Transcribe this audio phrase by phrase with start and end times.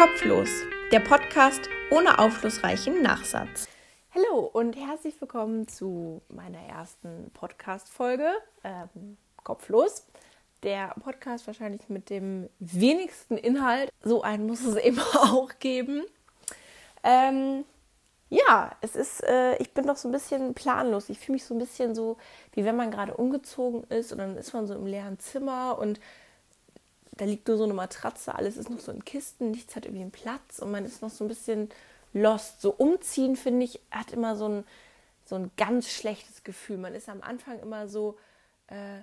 [0.00, 0.48] Kopflos,
[0.92, 3.68] der Podcast ohne aufschlussreichen Nachsatz.
[4.14, 8.30] Hallo und herzlich willkommen zu meiner ersten Podcast-Folge
[8.64, 10.06] ähm, Kopflos.
[10.62, 13.90] Der Podcast wahrscheinlich mit dem wenigsten Inhalt.
[14.02, 16.04] So einen muss es eben auch geben.
[17.02, 17.66] Ähm,
[18.30, 21.10] ja, es ist, äh, ich bin doch so ein bisschen planlos.
[21.10, 22.16] Ich fühle mich so ein bisschen so,
[22.52, 26.00] wie wenn man gerade umgezogen ist und dann ist man so im leeren Zimmer und
[27.20, 30.00] da liegt nur so eine Matratze, alles ist noch so in Kisten, nichts hat irgendwie
[30.00, 31.68] einen Platz und man ist noch so ein bisschen
[32.14, 32.62] lost.
[32.62, 34.64] So umziehen, finde ich, hat immer so ein,
[35.26, 36.78] so ein ganz schlechtes Gefühl.
[36.78, 38.16] Man ist am Anfang immer so,
[38.68, 39.02] äh,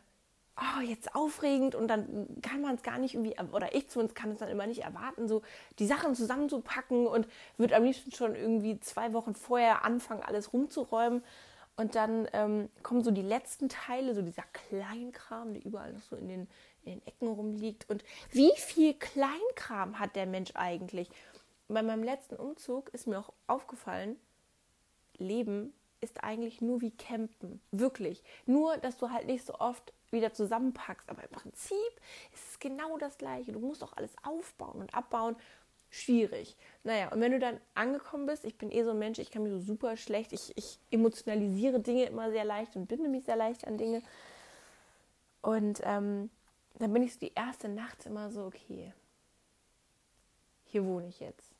[0.58, 4.32] oh, jetzt aufregend und dann kann man es gar nicht irgendwie, oder ich zumindest kann
[4.32, 5.44] es dann immer nicht erwarten, so
[5.78, 11.24] die Sachen zusammenzupacken und wird am liebsten schon irgendwie zwei Wochen vorher anfangen, alles rumzuräumen.
[11.78, 16.16] Und dann ähm, kommen so die letzten Teile, so dieser Kleinkram, der überall noch so
[16.16, 16.48] in den,
[16.84, 17.88] in den Ecken rumliegt.
[17.90, 21.08] Und wie viel Kleinkram hat der Mensch eigentlich?
[21.68, 24.18] Bei meinem letzten Umzug ist mir auch aufgefallen,
[25.18, 27.62] Leben ist eigentlich nur wie Campen.
[27.72, 28.24] Wirklich.
[28.46, 31.10] Nur, dass du halt nicht so oft wieder zusammenpackst.
[31.10, 31.76] Aber im Prinzip
[32.34, 33.52] ist es genau das Gleiche.
[33.52, 35.36] Du musst auch alles aufbauen und abbauen.
[35.90, 36.58] Schwierig.
[36.84, 39.44] Naja, und wenn du dann angekommen bist, ich bin eh so ein Mensch, ich kann
[39.44, 43.38] mich so super schlecht, ich, ich emotionalisiere Dinge immer sehr leicht und binde mich sehr
[43.38, 44.02] leicht an Dinge.
[45.42, 46.30] Und ähm,
[46.78, 48.94] dann bin ich so die erste Nacht immer so, okay,
[50.66, 51.54] hier wohne ich jetzt.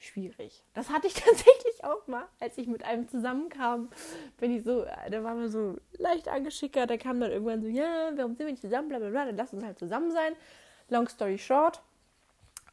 [0.00, 0.62] Schwierig.
[0.74, 3.90] Das hatte ich tatsächlich auch mal, als ich mit einem zusammenkam.
[4.38, 6.90] Bin ich so, da waren wir so leicht angeschickert.
[6.90, 8.88] Da kam dann irgendwann so, ja, warum sind wir nicht zusammen?
[8.88, 10.34] Blablabla, dann lass uns halt zusammen sein.
[10.88, 11.82] Long story short.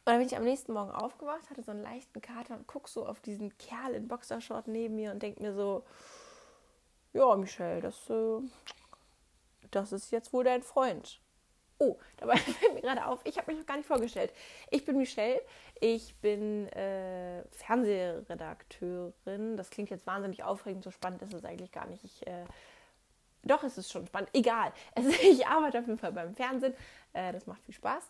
[0.06, 2.88] Und dann bin ich am nächsten Morgen aufgewacht, hatte so einen leichten Kater und guck
[2.88, 5.82] so auf diesen Kerl in Boxershort neben mir und denke mir so,
[7.12, 8.38] ja, Michelle, das, äh,
[9.72, 11.20] das ist jetzt wohl dein Freund.
[11.78, 14.32] Oh, dabei fällt mir gerade auf, ich habe mich noch gar nicht vorgestellt.
[14.70, 15.42] Ich bin Michelle,
[15.80, 19.56] ich bin äh, Fernsehredakteurin.
[19.56, 22.04] Das klingt jetzt wahnsinnig aufregend, so spannend ist es eigentlich gar nicht.
[22.04, 22.44] Ich, äh,
[23.42, 24.72] doch, es ist schon spannend, egal.
[24.94, 26.74] Also, ich arbeite auf jeden Fall beim Fernsehen,
[27.12, 28.08] äh, das macht viel Spaß.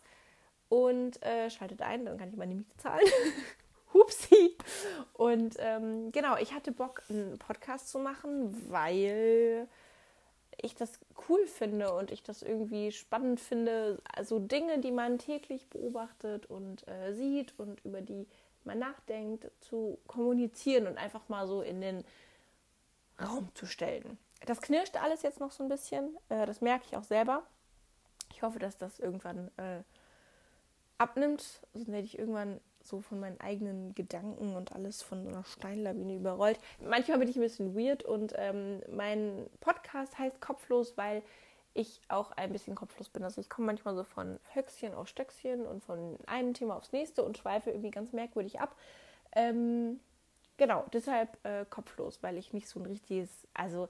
[0.69, 3.05] Und äh, schaltet ein, dann kann ich meine Miete zahlen.
[3.93, 4.57] Hupsi.
[5.13, 9.67] Und ähm, genau, ich hatte Bock, einen Podcast zu machen, weil
[10.61, 14.01] ich das cool finde und ich das irgendwie spannend finde.
[14.13, 18.27] Also Dinge, die man täglich beobachtet und äh, sieht und über die
[18.63, 22.03] man nachdenkt, zu kommunizieren und einfach mal so in den
[23.21, 24.17] Raum zu stellen.
[24.45, 26.17] Das knirscht alles jetzt noch so ein bisschen.
[26.29, 27.43] Äh, das merke ich auch selber.
[28.31, 29.81] Ich hoffe, dass das irgendwann äh,
[30.97, 31.61] abnimmt.
[31.73, 36.15] Sonst werde ich irgendwann so von meinen eigenen Gedanken und alles von so einer Steinlawine
[36.15, 36.59] überrollt.
[36.79, 41.21] Manchmal bin ich ein bisschen weird und ähm, mein Podcast heißt Kopflos, weil
[41.73, 43.23] ich auch ein bisschen kopflos bin.
[43.23, 47.23] Also ich komme manchmal so von Höchstchen auf Stöckchen und von einem Thema aufs nächste
[47.23, 48.75] und schweife irgendwie ganz merkwürdig ab.
[49.33, 49.99] Ähm,
[50.57, 53.89] genau, deshalb äh, kopflos, weil ich nicht so ein richtiges, also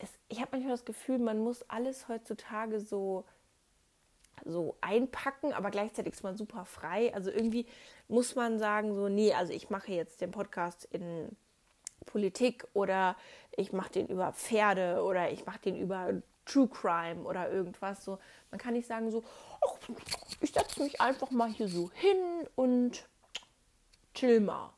[0.00, 3.24] es, ich habe manchmal das Gefühl, man muss alles heutzutage so
[4.48, 7.14] so einpacken, aber gleichzeitig ist man super frei.
[7.14, 7.66] Also irgendwie
[8.08, 11.36] muss man sagen, so, nee, also ich mache jetzt den Podcast in
[12.06, 13.16] Politik oder
[13.56, 18.04] ich mache den über Pferde oder ich mache den über True Crime oder irgendwas.
[18.04, 18.18] So,
[18.50, 19.22] man kann nicht sagen so,
[19.60, 19.94] oh,
[20.40, 23.06] ich setze mich einfach mal hier so hin und
[24.14, 24.72] chill mal.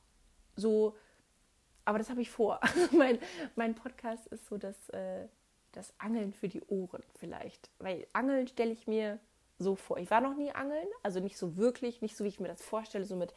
[0.56, 0.96] So,
[1.84, 2.60] aber das habe ich vor.
[2.92, 3.18] mein,
[3.54, 5.28] mein Podcast ist so das, äh,
[5.72, 7.70] das Angeln für die Ohren vielleicht.
[7.78, 9.20] Weil Angeln stelle ich mir
[9.60, 9.98] so vor.
[9.98, 12.62] Ich war noch nie angeln, also nicht so wirklich, nicht so wie ich mir das
[12.62, 13.32] vorstelle, so mit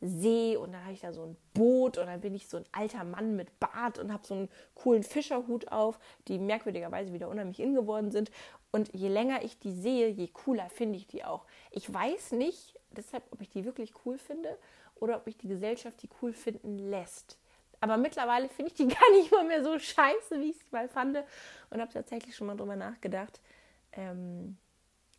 [0.00, 2.66] See und dann habe ich da so ein Boot und dann bin ich so ein
[2.72, 5.98] alter Mann mit Bart und habe so einen coolen Fischerhut auf,
[6.28, 8.30] die merkwürdigerweise wieder unheimlich in geworden sind.
[8.72, 11.46] Und je länger ich die sehe, je cooler finde ich die auch.
[11.70, 14.58] Ich weiß nicht deshalb, ob ich die wirklich cool finde
[14.96, 17.38] oder ob ich die Gesellschaft die cool finden lässt.
[17.80, 20.88] Aber mittlerweile finde ich die gar nicht mal mehr so scheiße, wie ich es mal
[20.88, 21.16] fand.
[21.70, 23.40] Und habe tatsächlich schon mal drüber nachgedacht.
[23.92, 24.58] Ähm,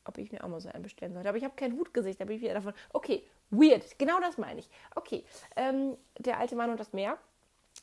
[0.07, 1.29] ob ich mir auch mal so einen bestellen sollte.
[1.29, 2.73] Aber ich habe kein Hutgesicht, da bin ich wieder davon.
[2.93, 4.69] Okay, weird, genau das meine ich.
[4.95, 5.23] Okay,
[5.55, 7.17] ähm, der alte Mann und das Meer.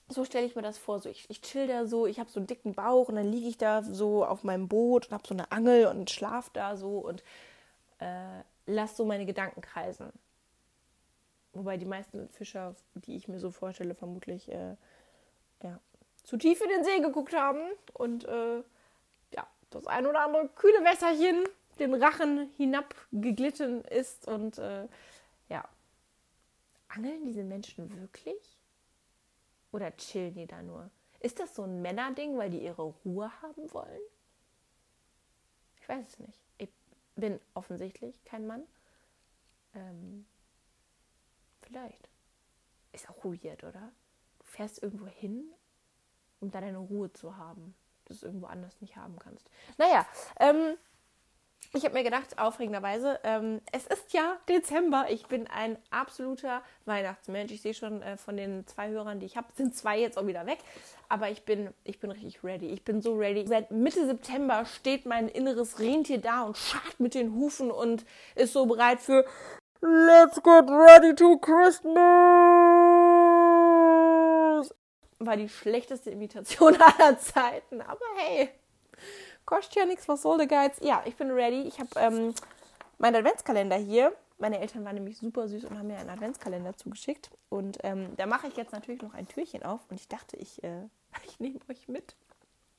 [0.08, 0.98] So stelle ich mir das vor.
[0.98, 3.48] So, ich, ich chill da so, ich habe so einen dicken Bauch und dann liege
[3.48, 6.98] ich da so auf meinem Boot und habe so eine Angel und schlaf da so
[6.98, 7.22] und
[8.00, 10.12] äh, lass so meine Gedanken kreisen.
[11.52, 14.76] Wobei die meisten Fischer, die ich mir so vorstelle, vermutlich äh,
[15.62, 15.78] ja,
[16.24, 17.60] zu tief in den See geguckt haben
[17.92, 18.56] und äh,
[19.34, 21.44] ja, das ein oder andere kühle Wässerchen
[21.78, 24.26] den Rachen hinabgeglitten ist.
[24.28, 24.88] Und äh,
[25.48, 25.68] ja,
[26.88, 28.58] angeln diese Menschen wirklich?
[29.72, 30.90] Oder chillen die da nur?
[31.20, 34.00] Ist das so ein Männerding, weil die ihre Ruhe haben wollen?
[35.80, 36.40] Ich weiß es nicht.
[36.58, 36.70] Ich
[37.16, 38.62] bin offensichtlich kein Mann.
[39.74, 40.26] Ähm,
[41.66, 42.08] Vielleicht.
[42.92, 43.92] Ist auch weird, oder?
[44.38, 45.52] Du fährst irgendwo hin,
[46.40, 47.74] um da deine Ruhe zu haben.
[48.04, 49.48] Das du irgendwo anders nicht haben kannst.
[49.78, 50.06] Naja,
[50.38, 50.76] ähm,
[51.74, 55.06] ich habe mir gedacht, aufregenderweise, ähm, es ist ja Dezember.
[55.08, 57.50] Ich bin ein absoluter Weihnachtsmensch.
[57.52, 60.26] Ich sehe schon äh, von den zwei Hörern, die ich habe, sind zwei jetzt auch
[60.26, 60.58] wieder weg.
[61.08, 62.68] Aber ich bin, ich bin richtig ready.
[62.68, 63.44] Ich bin so ready.
[63.46, 68.04] Seit Mitte September steht mein inneres Rentier da und scharrt mit den Hufen und
[68.36, 69.24] ist so bereit für
[69.80, 71.94] Let's get ready to Christmas!
[75.18, 77.80] War die schlechteste Imitation aller Zeiten.
[77.80, 78.50] Aber hey,
[79.46, 80.78] Kostet ja nichts, was soll der Geiz?
[80.80, 81.62] Ja, ich bin ready.
[81.62, 82.34] Ich habe ähm,
[82.98, 84.14] meinen Adventskalender hier.
[84.38, 87.30] Meine Eltern waren nämlich super süß und haben mir einen Adventskalender zugeschickt.
[87.50, 89.80] Und ähm, da mache ich jetzt natürlich noch ein Türchen auf.
[89.90, 90.88] Und ich dachte, ich, äh,
[91.26, 92.16] ich nehme euch mit.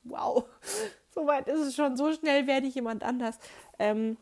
[0.04, 0.44] Wow,
[1.14, 1.96] so weit ist es schon.
[1.96, 3.38] So schnell werde ich jemand anders.
[3.78, 4.16] Ähm,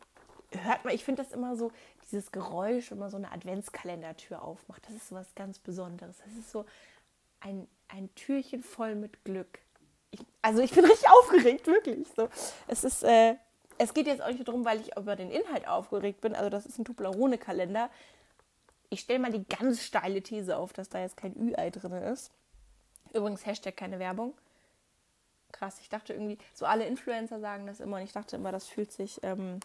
[0.50, 4.86] hört mal, ich finde das immer so, dieses Geräusch, wenn man so eine Adventskalendertür aufmacht.
[4.86, 6.18] Das ist so was ganz Besonderes.
[6.18, 6.66] Das ist so
[7.40, 9.60] ein, ein Türchen voll mit Glück
[10.42, 12.06] also ich bin richtig aufgeregt, wirklich.
[12.16, 12.28] So.
[12.66, 13.36] Es ist, äh,
[13.78, 16.34] es geht jetzt auch nicht darum, weil ich über den Inhalt aufgeregt bin.
[16.34, 17.90] Also das ist ein Tuplerone-Kalender.
[18.90, 22.30] Ich stelle mal die ganz steile These auf, dass da jetzt kein Ü-Ei drin ist.
[23.12, 24.34] Übrigens, Hashtag keine Werbung.
[25.52, 28.66] Krass, ich dachte irgendwie, so alle Influencer sagen das immer und ich dachte immer, das
[28.66, 29.60] fühlt sich, ähm,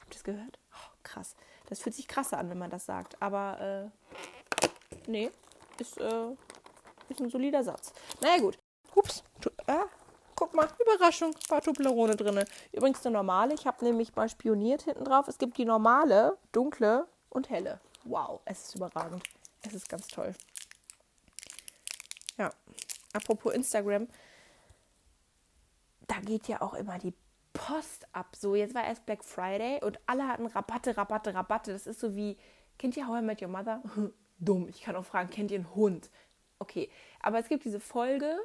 [0.00, 0.58] habt ihr das gehört?
[0.72, 1.34] Oh, krass.
[1.68, 3.20] Das fühlt sich krasser an, wenn man das sagt.
[3.22, 4.66] Aber, äh,
[5.06, 5.30] nee,
[5.78, 6.32] ist, äh,
[7.08, 7.92] ist ein solider Satz.
[8.20, 8.58] Naja, gut.
[8.94, 9.24] Ups,
[9.66, 9.86] ah,
[10.34, 12.44] guck mal, Überraschung, war Toblerone drin.
[12.72, 15.28] Übrigens eine normale, ich habe nämlich mal spioniert hinten drauf.
[15.28, 17.80] Es gibt die normale, dunkle und helle.
[18.04, 19.22] Wow, es ist überragend.
[19.62, 20.34] Es ist ganz toll.
[22.38, 22.50] Ja,
[23.12, 24.08] apropos Instagram,
[26.08, 27.14] da geht ja auch immer die
[27.52, 28.34] Post ab.
[28.36, 31.72] So, jetzt war erst Black Friday und alle hatten Rabatte, Rabatte, Rabatte.
[31.72, 32.36] Das ist so wie,
[32.78, 33.82] kennt ihr How I Met Your Mother?
[34.38, 36.10] Dumm, ich kann auch fragen, kennt ihr einen Hund?
[36.58, 38.36] Okay, aber es gibt diese Folge,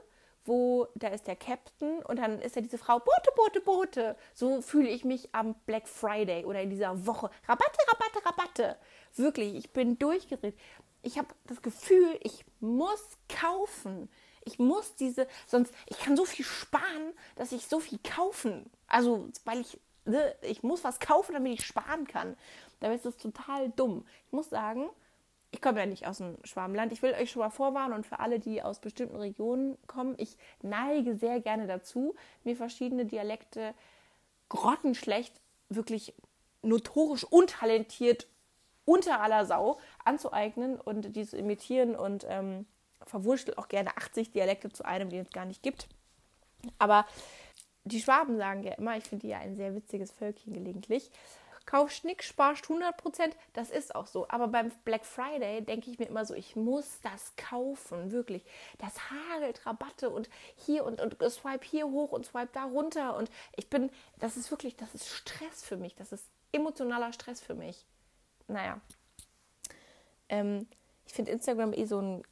[0.47, 4.15] wo da ist der Captain und dann ist ja diese Frau, Boote, Boote, Boote.
[4.33, 7.29] So fühle ich mich am Black Friday oder in dieser Woche.
[7.47, 8.77] Rabatte, Rabatte, Rabatte.
[9.15, 10.57] Wirklich, ich bin durchgedreht.
[11.03, 14.09] Ich habe das Gefühl, ich muss kaufen.
[14.45, 18.69] Ich muss diese, sonst, ich kann so viel sparen, dass ich so viel kaufen.
[18.87, 22.37] Also, weil ich, ne, ich muss was kaufen, damit ich sparen kann.
[22.79, 24.05] Dabei ist das total dumm.
[24.25, 24.89] Ich muss sagen,
[25.51, 26.91] ich komme ja nicht aus dem Schwarmland.
[26.91, 30.37] Ich will euch schon mal vorwarnen und für alle, die aus bestimmten Regionen kommen, ich
[30.61, 33.73] neige sehr gerne dazu, mir verschiedene Dialekte
[34.49, 35.39] grottenschlecht,
[35.69, 36.13] wirklich
[36.61, 38.27] notorisch untalentiert
[38.85, 42.65] unter aller Sau anzueignen und die zu imitieren und ähm,
[43.05, 45.87] verwurschtelt auch gerne 80 Dialekte zu einem, den es gar nicht gibt.
[46.79, 47.05] Aber
[47.83, 51.11] die Schwaben sagen ja immer, ich finde die ja ein sehr witziges Völkchen gelegentlich,
[51.67, 54.27] kauf Schnick, sparst 100%, das ist auch so.
[54.29, 58.43] Aber beim Black Friday denke ich mir immer so, ich muss das kaufen, wirklich.
[58.79, 63.15] Das hagelt Rabatte und hier und, und swipe hier hoch und swipe da runter.
[63.15, 67.41] Und ich bin, das ist wirklich, das ist Stress für mich, das ist emotionaler Stress
[67.41, 67.85] für mich.
[68.47, 68.79] Naja.
[70.29, 70.67] Ähm,
[71.05, 72.23] ich finde Instagram eh so, ein,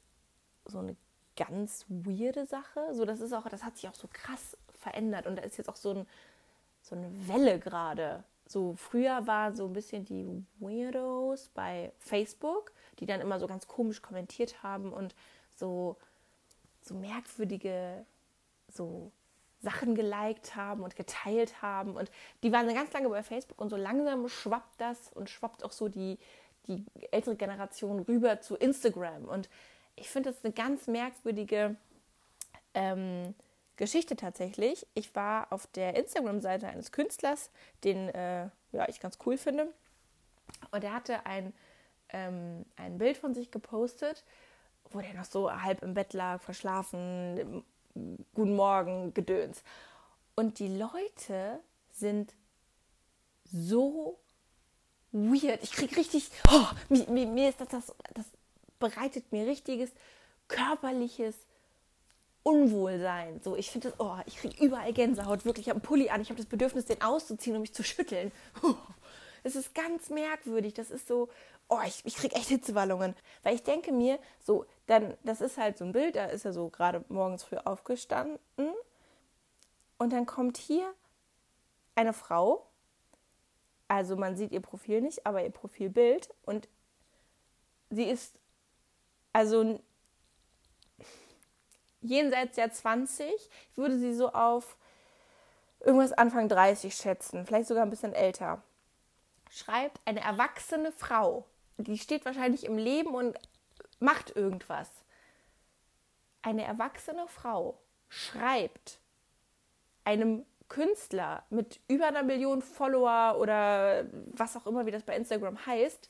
[0.65, 0.95] so eine
[1.35, 2.93] ganz weirde Sache.
[2.93, 5.27] So, das ist auch, das hat sich auch so krass verändert.
[5.27, 6.07] Und da ist jetzt auch so, ein,
[6.81, 13.05] so eine Welle gerade so früher war so ein bisschen die Weirdos bei Facebook, die
[13.05, 15.15] dann immer so ganz komisch kommentiert haben und
[15.55, 15.97] so,
[16.81, 18.05] so merkwürdige
[18.71, 19.11] so
[19.61, 21.95] Sachen geliked haben und geteilt haben.
[21.95, 22.11] Und
[22.43, 25.89] die waren ganz lange bei Facebook und so langsam schwappt das und schwappt auch so
[25.89, 26.19] die,
[26.67, 29.25] die ältere Generation rüber zu Instagram.
[29.25, 29.49] Und
[29.95, 31.75] ich finde das eine ganz merkwürdige
[32.73, 33.33] ähm,
[33.77, 34.87] Geschichte tatsächlich.
[34.93, 37.49] Ich war auf der Instagram-Seite eines Künstlers,
[37.83, 39.67] den äh, ja, ich ganz cool finde.
[40.71, 41.53] Und er hatte ein,
[42.09, 44.23] ähm, ein Bild von sich gepostet,
[44.91, 47.63] wo der noch so halb im Bett lag, verschlafen,
[48.33, 49.63] guten Morgen, Gedöns.
[50.35, 51.59] Und die Leute
[51.91, 52.33] sind
[53.43, 54.19] so
[55.11, 55.63] weird.
[55.63, 58.25] Ich krieg richtig, oh, mir, mir, ist das, das, das
[58.79, 59.89] bereitet mir richtiges
[60.47, 61.35] körperliches
[62.45, 63.41] Unwohlsein.
[63.43, 65.65] So, ich finde das, oh, ich kriege überall Gänsehaut, wirklich.
[65.65, 68.31] Ich habe einen Pulli an, ich habe das Bedürfnis, den auszuziehen und mich zu schütteln.
[69.47, 70.73] Es ist ganz merkwürdig.
[70.73, 71.29] Das ist so,
[71.69, 73.15] oh, ich, ich kriege echt Hitzewallungen.
[73.43, 76.53] Weil ich denke mir, so, dann, das ist halt so ein Bild, da ist er
[76.53, 78.39] so gerade morgens früh aufgestanden.
[79.99, 80.91] Und dann kommt hier
[81.93, 82.65] eine Frau.
[83.87, 86.33] Also man sieht ihr Profil nicht, aber ihr Profilbild.
[86.41, 86.67] Und
[87.91, 88.33] sie ist
[89.31, 89.79] also
[92.05, 93.27] jenseits der 20.
[93.27, 94.77] Ich würde sie so auf
[95.79, 98.61] irgendwas Anfang 30 schätzen, vielleicht sogar ein bisschen älter.
[99.49, 101.45] Schreibt eine erwachsene Frau
[101.77, 103.37] die steht wahrscheinlich im Leben und
[103.99, 104.89] macht irgendwas.
[106.41, 108.99] Eine erwachsene Frau schreibt
[110.03, 115.65] einem Künstler mit über einer Million Follower oder was auch immer, wie das bei Instagram
[115.65, 116.09] heißt,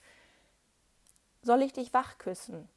[1.41, 2.69] soll ich dich wach küssen?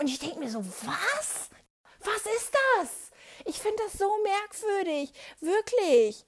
[0.00, 1.50] Und ich denke mir so, was?
[2.00, 3.10] Was ist das?
[3.44, 5.12] Ich finde das so merkwürdig.
[5.40, 6.24] Wirklich.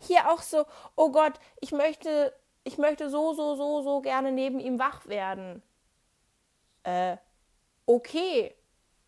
[0.00, 0.64] Hier auch so,
[0.96, 2.34] oh Gott, ich möchte,
[2.64, 5.62] ich möchte so, so, so, so gerne neben ihm wach werden.
[6.82, 7.18] Äh,
[7.84, 8.54] okay.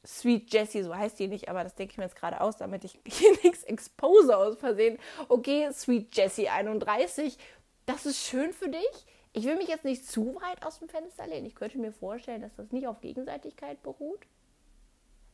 [0.07, 2.85] Sweet Jessie, so heißt die nicht, aber das denke ich mir jetzt gerade aus, damit
[2.85, 4.99] ich hier nichts expose aus Versehen.
[5.29, 7.39] Okay, Sweet Jessie 31,
[7.87, 9.07] das ist schön für dich.
[9.37, 11.45] Ich will mich jetzt nicht zu weit aus dem Fenster lehnen.
[11.45, 14.27] Ich könnte mir vorstellen, dass das nicht auf Gegenseitigkeit beruht.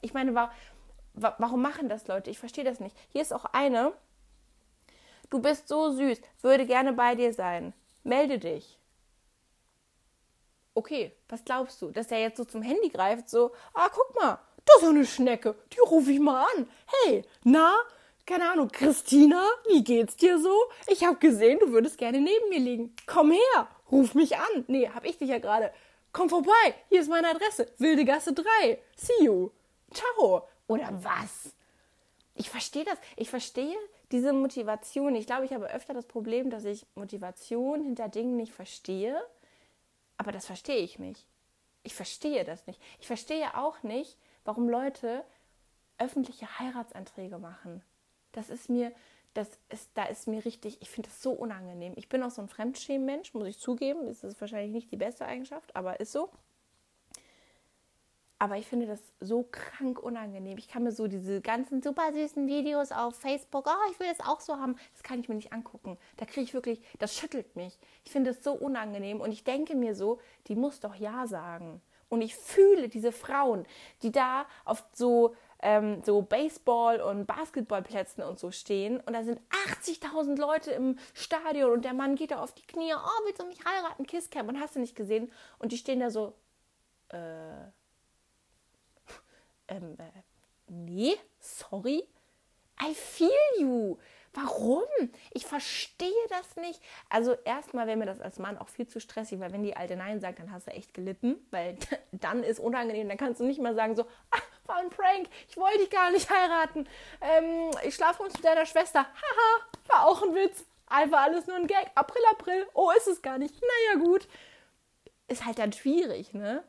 [0.01, 0.51] Ich meine, wa
[1.15, 2.29] wa warum machen das Leute?
[2.29, 2.97] Ich verstehe das nicht.
[3.11, 3.93] Hier ist auch eine.
[5.31, 7.75] Du bist so süß, würde gerne bei dir sein.
[8.03, 8.77] Melde dich.
[10.75, 11.93] Okay, was glaubst du?
[11.93, 15.55] Dass er jetzt so zum Handy greift, so, ah, guck mal, das ist eine Schnecke,
[15.73, 16.69] die rufe ich mal an.
[17.05, 17.73] Hey, na,
[18.27, 20.55] keine Ahnung, Christina, wie geht's dir so?
[20.89, 22.97] Ich habe gesehen, du würdest gerne neben mir liegen.
[23.07, 24.65] Komm her, ruf mich an.
[24.67, 25.73] Nee, hab ich dich ja gerade.
[26.13, 27.71] Komm vorbei, hier ist meine Adresse.
[27.79, 28.45] Wilde Gasse 3.
[28.97, 29.51] See you.
[29.93, 30.49] Ciao.
[30.67, 31.55] Oder was?
[32.35, 32.99] Ich verstehe das.
[33.17, 33.77] Ich verstehe
[34.11, 35.15] diese Motivation.
[35.15, 39.21] Ich glaube, ich habe öfter das Problem, dass ich Motivation hinter Dingen nicht verstehe.
[40.17, 41.27] Aber das verstehe ich nicht.
[41.83, 42.81] Ich verstehe das nicht.
[43.01, 45.25] Ich verstehe auch nicht, warum Leute
[45.99, 47.83] öffentliche Heiratsanträge machen.
[48.33, 48.93] Das ist mir,
[49.35, 51.95] das ist, da ist mir richtig, ich finde das so unangenehm.
[51.97, 54.07] Ich bin auch so ein Fremdschämen-Mensch, muss ich zugeben.
[54.07, 56.31] Das ist wahrscheinlich nicht die beste Eigenschaft, aber ist so.
[58.43, 60.59] Aber ich finde das so krank unangenehm.
[60.59, 64.27] Ich kann mir so diese ganzen super süßen Videos auf Facebook, oh, ich will das
[64.27, 65.97] auch so haben, das kann ich mir nicht angucken.
[66.17, 67.79] Da kriege ich wirklich, das schüttelt mich.
[68.05, 71.81] Ich finde das so unangenehm und ich denke mir so, die muss doch Ja sagen.
[72.09, 73.65] Und ich fühle diese Frauen,
[74.03, 79.41] die da auf so ähm, so Baseball- und Basketballplätzen und so stehen und da sind
[79.81, 83.47] 80.000 Leute im Stadion und der Mann geht da auf die Knie, oh, willst du
[83.47, 86.35] mich heiraten, Kisscam und hast du nicht gesehen und die stehen da so,
[87.11, 87.63] äh,
[89.69, 90.23] ähm, äh,
[90.69, 92.07] nee, sorry,
[92.81, 93.97] I feel you.
[94.35, 94.83] Warum?
[95.33, 96.81] Ich verstehe das nicht.
[97.11, 99.95] Also erstmal wäre mir das als Mann auch viel zu stressig, weil wenn die Alte
[99.95, 101.77] Nein sagt, dann hast du echt gelitten, weil
[102.13, 103.09] dann ist unangenehm.
[103.09, 104.39] Dann kannst du nicht mal sagen so, ah,
[104.73, 106.89] war ein Prank, ich wollte dich gar nicht heiraten.
[107.21, 109.01] Ähm, ich schlafe uns mit deiner Schwester.
[109.01, 110.65] Haha, war auch ein Witz.
[110.87, 111.91] Einfach alles nur ein Gag.
[111.95, 112.67] April, April.
[112.75, 113.55] Oh, ist es gar nicht.
[113.55, 114.29] Naja, gut.
[115.29, 116.63] Ist halt dann schwierig, ne?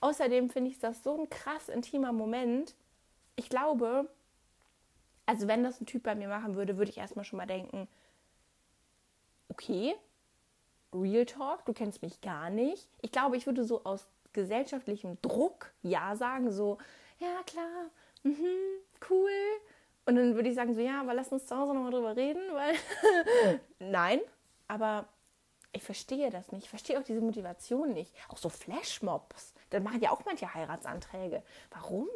[0.00, 2.74] Außerdem finde ich das so ein krass intimer Moment.
[3.36, 4.08] Ich glaube,
[5.26, 7.88] also wenn das ein Typ bei mir machen würde, würde ich erstmal schon mal denken,
[9.48, 9.94] okay,
[10.92, 12.88] Real Talk, du kennst mich gar nicht.
[13.00, 16.78] Ich glaube, ich würde so aus gesellschaftlichem Druck ja sagen, so,
[17.20, 17.90] ja klar,
[18.22, 18.46] mhm,
[19.08, 19.30] cool.
[20.06, 22.42] Und dann würde ich sagen, so, ja, aber lass uns zu Hause nochmal drüber reden,
[22.52, 22.74] weil
[23.78, 24.20] nein,
[24.66, 25.08] aber
[25.72, 26.64] ich verstehe das nicht.
[26.64, 28.12] Ich verstehe auch diese Motivation nicht.
[28.28, 29.54] Auch so Flashmobs.
[29.70, 31.42] Da machen ja auch manche Heiratsanträge.
[31.70, 32.08] Warum?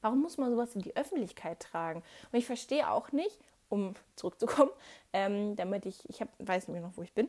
[0.00, 2.02] Warum muss man sowas in die Öffentlichkeit tragen?
[2.32, 4.70] Und ich verstehe auch nicht, um zurückzukommen,
[5.12, 7.28] ähm, damit ich, ich hab, weiß nämlich noch, wo ich bin,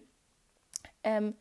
[1.03, 1.35] ähm,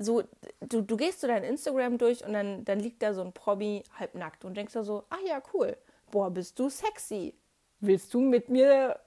[0.00, 0.22] so,
[0.60, 3.84] du, du gehst so dein Instagram durch und dann, dann liegt da so ein Promi
[3.98, 5.76] halbnackt und denkst da so, ach ja, cool,
[6.10, 7.34] boah, bist du sexy.
[7.80, 8.98] Willst du mit mir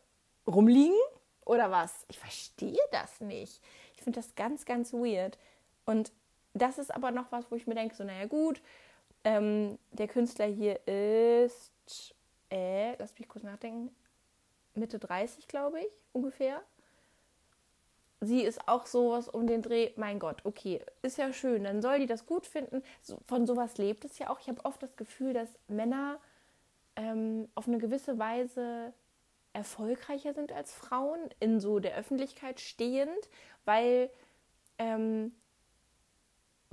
[0.46, 0.98] rumliegen
[1.46, 2.06] oder was?
[2.10, 3.60] Ich verstehe das nicht.
[3.96, 5.38] Ich finde das ganz, ganz weird.
[5.86, 6.12] Und
[6.54, 8.62] das ist aber noch was, wo ich mir denke, so, naja gut,
[9.24, 12.14] ähm, der Künstler hier ist,
[12.52, 13.96] äh, lass mich kurz nachdenken,
[14.76, 16.62] Mitte 30, glaube ich, ungefähr.
[18.26, 22.00] Sie ist auch sowas um den Dreh, mein Gott, okay, ist ja schön, dann soll
[22.00, 22.82] die das gut finden.
[23.28, 24.40] Von sowas lebt es ja auch.
[24.40, 26.20] Ich habe oft das Gefühl, dass Männer
[26.96, 28.94] ähm, auf eine gewisse Weise
[29.52, 33.30] erfolgreicher sind als Frauen, in so der Öffentlichkeit stehend,
[33.66, 34.10] weil
[34.80, 35.34] ähm,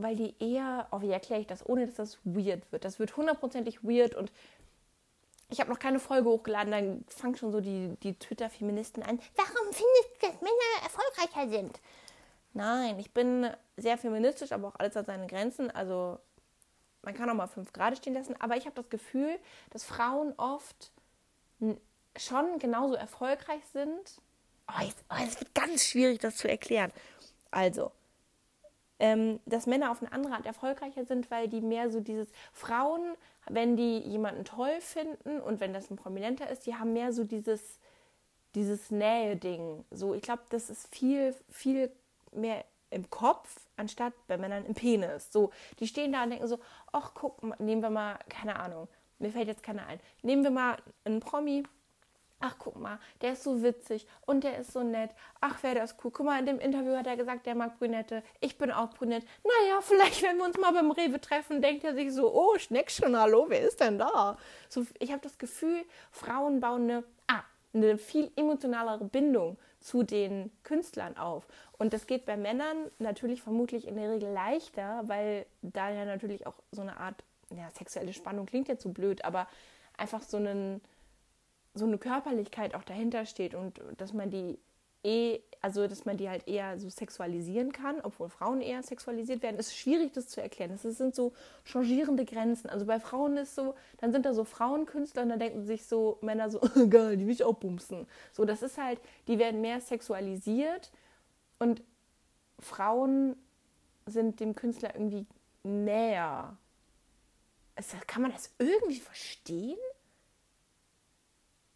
[0.02, 2.85] weil die eher, oh, wie erkläre ich das, ohne dass das weird wird.
[2.85, 4.33] Das wird hundertprozentig weird und
[5.50, 9.21] ich habe noch keine Folge hochgeladen, dann fangen schon so die, die Twitter-Feministen an.
[9.37, 11.80] Warum findest du, dass Männer erfolgreicher sind?
[12.52, 15.71] Nein, ich bin sehr feministisch, aber auch alles hat seine Grenzen.
[15.71, 16.19] Also
[17.02, 19.38] man kann auch mal fünf Grad stehen lassen, aber ich habe das Gefühl,
[19.71, 20.92] dass Frauen oft
[22.16, 24.21] schon genauso erfolgreich sind.
[24.69, 26.92] Oh, jetzt, oh, es wird ganz schwierig, das zu erklären.
[27.50, 27.92] Also,
[29.00, 33.16] ähm, dass Männer auf eine andere Art erfolgreicher sind, weil die mehr so dieses Frauen,
[33.49, 37.25] wenn die jemanden toll finden und wenn das ein Prominenter ist, die haben mehr so
[37.25, 37.80] dieses,
[38.54, 39.85] dieses Nähe-Ding.
[39.90, 41.90] So, ich glaube, das ist viel, viel
[42.33, 45.33] mehr im Kopf, anstatt bei Männern im Penis.
[45.33, 46.59] So, die stehen da und denken so,
[46.92, 48.88] ach guck, nehmen wir mal, keine Ahnung,
[49.19, 50.00] mir fällt jetzt keiner ein.
[50.23, 51.62] Nehmen wir mal einen Promi,
[52.40, 55.11] ach guck mal, der ist so witzig und der ist so nett.
[55.40, 56.11] Ach, wäre das cool.
[56.11, 58.23] Guck mal, in dem Interview hat er gesagt, der mag Brünette.
[58.40, 59.25] Ich bin auch brünett.
[59.44, 63.16] Naja, vielleicht, wenn wir uns mal beim Rewe treffen, denkt er sich so, oh, Schneckchen,
[63.16, 64.37] hallo, wer ist denn da?
[64.68, 67.42] So, ich habe das Gefühl, Frauen bauen eine, ah,
[67.75, 71.47] eine viel emotionalere Bindung zu den Künstlern auf.
[71.78, 76.47] Und das geht bei Männern natürlich vermutlich in der Regel leichter, weil da ja natürlich
[76.47, 79.47] auch so eine Art, ja, sexuelle Spannung klingt ja zu blöd, aber
[79.97, 80.80] einfach so einen
[81.80, 84.58] so eine Körperlichkeit auch dahinter steht und dass man die
[85.04, 89.58] eh, also dass man die halt eher so sexualisieren kann, obwohl Frauen eher sexualisiert werden,
[89.58, 90.70] ist schwierig, das zu erklären.
[90.70, 91.32] Das sind so
[91.64, 92.70] changierende Grenzen.
[92.70, 96.18] Also bei Frauen ist so, dann sind da so Frauenkünstler und dann denken sich so
[96.22, 98.06] Männer so, geil, die will ich auch bumsen.
[98.32, 100.90] So, das ist halt, die werden mehr sexualisiert
[101.58, 101.82] und
[102.58, 103.37] Frauen
[104.06, 105.26] sind dem Künstler irgendwie
[105.62, 106.56] näher.
[108.06, 109.78] Kann man das irgendwie verstehen?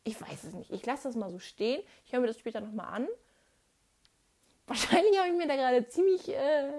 [0.05, 0.71] Ich weiß es nicht.
[0.71, 1.83] Ich lasse das mal so stehen.
[2.05, 3.09] Ich höre mir das später nochmal an.
[4.67, 6.71] Wahrscheinlich habe ich mir da gerade ziemlich äh,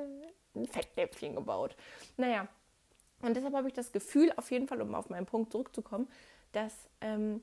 [0.56, 1.76] ein Fettnäpfchen gebaut.
[2.18, 2.48] Naja,
[3.22, 6.08] und deshalb habe ich das Gefühl, auf jeden Fall, um auf meinen Punkt zurückzukommen,
[6.52, 7.42] dass, ähm,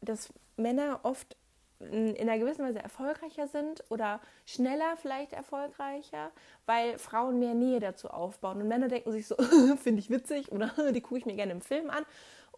[0.00, 1.36] dass Männer oft
[1.78, 6.30] in einer gewissen Weise erfolgreicher sind oder schneller vielleicht erfolgreicher,
[6.64, 8.62] weil Frauen mehr Nähe dazu aufbauen.
[8.62, 9.36] Und Männer denken sich so,
[9.82, 12.06] finde ich witzig oder die gucke ich mir gerne im Film an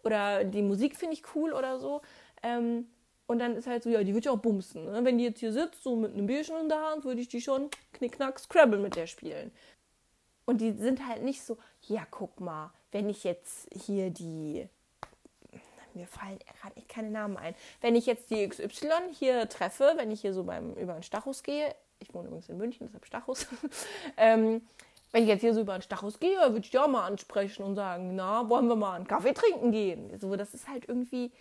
[0.03, 2.01] oder die Musik finde ich cool oder so.
[2.43, 2.87] Ähm,
[3.27, 4.85] und dann ist halt so, ja, die würde ich auch bumsen.
[4.85, 5.05] Ne?
[5.05, 7.41] Wenn die jetzt hier sitzt, so mit einem Bierchen in der Hand, würde ich die
[7.41, 9.51] schon knickknack Scrabble mit der spielen.
[10.45, 14.67] Und die sind halt nicht so, ja, guck mal, wenn ich jetzt hier die,
[15.93, 20.21] mir fallen gerade keine Namen ein, wenn ich jetzt die XY hier treffe, wenn ich
[20.21, 23.45] hier so beim, über den Stachus gehe, ich wohne übrigens in München, deshalb Stachus,
[24.17, 24.63] ähm,
[25.11, 27.63] wenn ich jetzt hier so über den Stachus gehe, würde ich die auch mal ansprechen
[27.63, 30.17] und sagen, na, wollen wir mal einen Kaffee trinken gehen?
[30.19, 31.31] So, das ist halt irgendwie,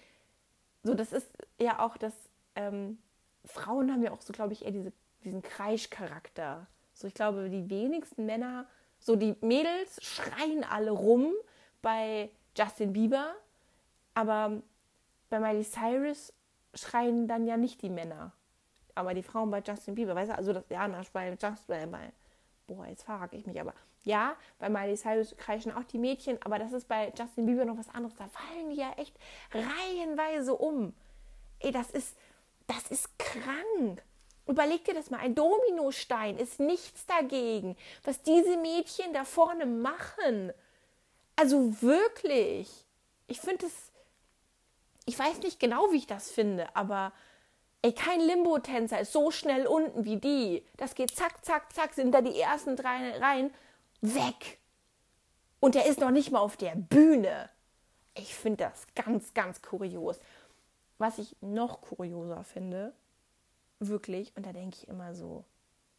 [0.83, 1.29] so, das ist
[1.61, 2.15] ja auch das,
[2.57, 2.99] ähm,
[3.45, 4.93] Frauen haben ja auch so, glaube ich, eher diese,
[5.25, 6.67] diesen Kreischcharakter.
[6.95, 8.67] So, ich glaube, die wenigsten Männer,
[8.99, 11.33] so die Mädels schreien alle rum
[11.83, 13.35] bei Justin Bieber,
[14.15, 14.63] aber
[15.31, 16.33] bei Miley Cyrus
[16.75, 18.33] schreien dann ja nicht die Männer.
[18.95, 22.13] Aber die Frauen bei Justin Bieber, weißt du, also das, ja, bei Justin, bei,
[22.69, 23.75] boah, jetzt frage ich mich aber.
[24.05, 27.77] Ja, bei Miley Cyrus kreischen auch die Mädchen, aber das ist bei Justin Bieber noch
[27.77, 28.17] was anderes.
[28.17, 29.17] Da fallen die ja echt
[29.53, 30.95] reihenweise um.
[31.59, 32.17] Ey, das ist,
[32.69, 34.03] das ist krank.
[34.47, 35.19] Überleg dir das mal.
[35.19, 40.53] Ein Dominostein ist nichts dagegen, was diese Mädchen da vorne machen.
[41.37, 42.71] Also wirklich.
[43.27, 43.93] Ich finde es,
[45.05, 47.13] ich weiß nicht genau, wie ich das finde, aber
[47.83, 50.67] Ey, kein Limbo-Tänzer ist so schnell unten wie die.
[50.77, 53.55] Das geht zack, zack, zack, sind da die ersten drei Reihen
[54.01, 54.59] weg.
[55.61, 57.51] Und der ist noch nicht mal auf der Bühne.
[58.15, 60.19] Ich finde das ganz, ganz kurios.
[60.99, 62.93] Was ich noch kurioser finde,
[63.79, 65.45] wirklich, und da denke ich immer so,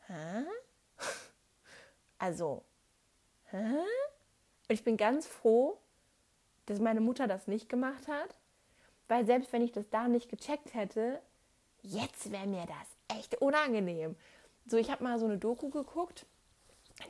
[0.07, 0.43] hä?
[2.21, 2.65] Also,
[3.45, 3.77] hä?
[4.67, 5.77] Und ich bin ganz froh,
[6.65, 8.35] dass meine Mutter das nicht gemacht hat,
[9.07, 11.21] weil selbst wenn ich das da nicht gecheckt hätte,
[11.81, 14.15] jetzt wäre mir das echt unangenehm.
[14.65, 16.25] So, ich habe mal so eine Doku geguckt,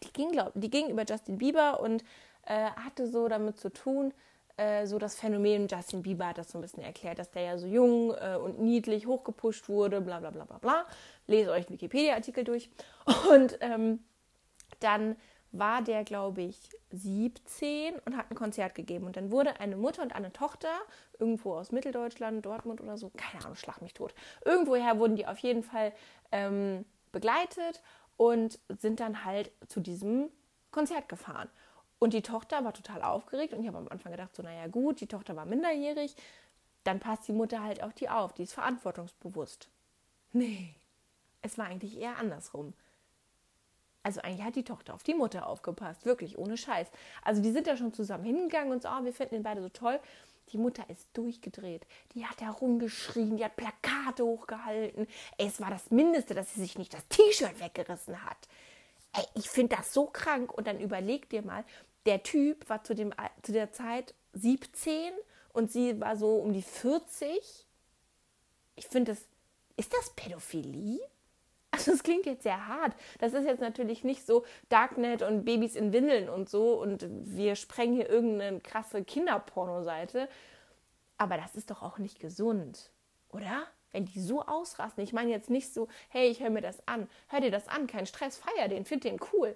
[0.03, 2.03] die ging, glaub, die ging über Justin Bieber und
[2.43, 4.13] äh, hatte so damit zu tun,
[4.59, 7.57] äh, so das Phänomen Justin Bieber hat das so ein bisschen erklärt, dass der ja
[7.57, 10.85] so jung äh, und niedlich hochgepusht wurde, bla bla bla bla bla.
[11.27, 12.69] Lese euch einen Wikipedia-Artikel durch.
[13.31, 14.03] Und ähm,
[14.79, 15.15] dann
[15.51, 19.05] war der, glaube ich, 17 und hat ein Konzert gegeben.
[19.05, 20.69] Und dann wurde eine Mutter und eine Tochter,
[21.17, 24.13] irgendwo aus Mitteldeutschland, Dortmund oder so, keine Ahnung, schlag mich tot.
[24.45, 25.93] Irgendwoher wurden die auf jeden Fall
[26.31, 27.81] ähm, begleitet
[28.17, 30.29] und sind dann halt zu diesem
[30.71, 31.49] Konzert gefahren.
[31.99, 35.01] Und die Tochter war total aufgeregt und ich habe am Anfang gedacht, so, naja, gut,
[35.01, 36.15] die Tochter war minderjährig,
[36.83, 39.69] dann passt die Mutter halt auf die auf, die ist verantwortungsbewusst.
[40.31, 40.75] Nee,
[41.41, 42.73] es war eigentlich eher andersrum.
[44.03, 46.87] Also eigentlich hat die Tochter auf die Mutter aufgepasst, wirklich, ohne Scheiß.
[47.23, 49.69] Also die sind da schon zusammen hingegangen und so, oh, wir finden den beide so
[49.69, 49.99] toll.
[50.51, 51.85] Die Mutter ist durchgedreht.
[52.15, 55.07] Die hat herumgeschrien, die hat Plakate hochgehalten.
[55.37, 58.37] Ey, es war das Mindeste, dass sie sich nicht das T-Shirt weggerissen hat.
[59.13, 60.51] Ey, ich finde das so krank.
[60.53, 61.63] Und dann überleg dir mal,
[62.05, 65.11] der Typ war zu, dem, zu der Zeit 17
[65.53, 67.67] und sie war so um die 40.
[68.75, 69.25] Ich finde das,
[69.77, 70.99] ist das Pädophilie?
[71.89, 72.93] Also es klingt jetzt sehr hart.
[73.19, 77.55] Das ist jetzt natürlich nicht so Darknet und Babys in Windeln und so und wir
[77.55, 80.27] sprengen hier irgendeine krasse Kinderpornoseite.
[81.17, 82.91] Aber das ist doch auch nicht gesund,
[83.29, 83.67] oder?
[83.91, 87.09] Wenn die so ausrasten, ich meine jetzt nicht so, hey, ich höre mir das an,
[87.27, 89.55] hör dir das an, kein Stress, feier den, find den cool.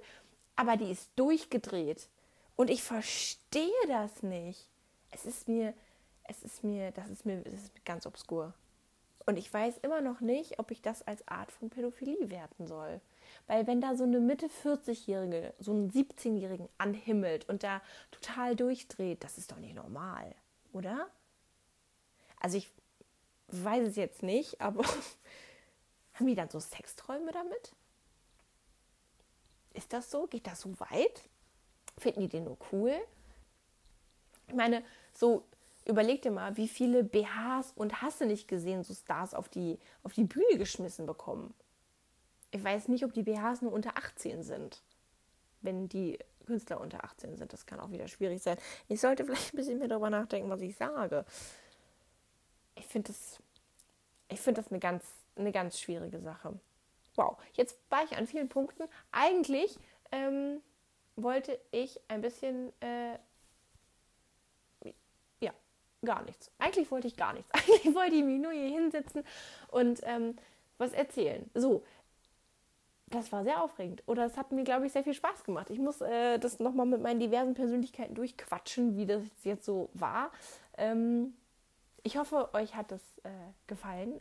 [0.55, 2.09] Aber die ist durchgedreht.
[2.55, 4.69] Und ich verstehe das nicht.
[5.11, 5.73] Es ist mir,
[6.23, 8.53] es ist mir, das ist mir, das ist ganz obskur.
[9.25, 12.99] Und ich weiß immer noch nicht, ob ich das als Art von Pädophilie werten soll.
[13.47, 17.81] Weil wenn da so eine Mitte 40-Jährige so einen 17-Jährigen anhimmelt und da
[18.11, 20.35] total durchdreht, das ist doch nicht normal,
[20.73, 21.09] oder?
[22.39, 22.69] Also ich
[23.47, 24.83] weiß es jetzt nicht, aber
[26.13, 27.73] haben die dann so Sexträume damit?
[29.73, 30.27] Ist das so?
[30.27, 31.29] Geht das so weit?
[31.97, 32.93] Finden die den nur cool?
[34.47, 34.83] Ich meine,
[35.13, 35.45] so
[35.85, 39.79] überleg dir mal, wie viele BHs und hast du nicht gesehen, so Stars auf die,
[40.03, 41.53] auf die Bühne geschmissen bekommen.
[42.51, 44.83] Ich weiß nicht, ob die BHs nur unter 18 sind.
[45.61, 48.57] Wenn die Künstler unter 18 sind, das kann auch wieder schwierig sein.
[48.87, 51.25] Ich sollte vielleicht ein bisschen mehr darüber nachdenken, was ich sage.
[52.75, 53.39] Ich finde das,
[54.29, 55.03] ich finde das eine ganz,
[55.35, 56.59] eine ganz schwierige Sache.
[57.15, 58.83] Wow, jetzt war ich an vielen Punkten.
[59.11, 59.77] Eigentlich
[60.11, 60.61] ähm,
[61.15, 63.17] wollte ich ein bisschen äh,
[66.05, 66.51] gar nichts.
[66.59, 67.49] Eigentlich wollte ich gar nichts.
[67.53, 69.23] Eigentlich wollte ich mich nur hier hinsetzen
[69.69, 70.35] und ähm,
[70.77, 71.49] was erzählen.
[71.53, 71.83] So,
[73.07, 74.03] das war sehr aufregend.
[74.07, 75.69] Oder es hat mir, glaube ich, sehr viel Spaß gemacht.
[75.69, 80.31] Ich muss äh, das nochmal mit meinen diversen Persönlichkeiten durchquatschen, wie das jetzt so war.
[80.77, 81.33] Ähm,
[82.01, 83.29] ich hoffe, euch hat das äh,
[83.67, 84.19] gefallen.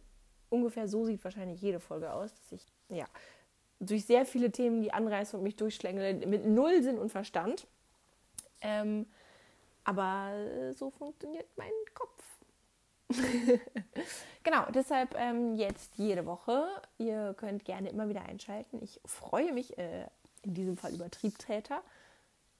[0.50, 3.06] Ungefähr so sieht wahrscheinlich jede Folge aus, dass ich, ja,
[3.80, 7.66] durch sehr viele Themen die anreiße und mich durchschlängele mit null Sinn und Verstand.
[8.60, 9.06] Ähm,
[9.84, 12.22] aber so funktioniert mein Kopf.
[14.42, 16.66] genau, deshalb ähm, jetzt jede Woche.
[16.98, 18.82] Ihr könnt gerne immer wieder einschalten.
[18.82, 20.06] Ich freue mich äh,
[20.42, 21.82] in diesem Fall über Triebtäter.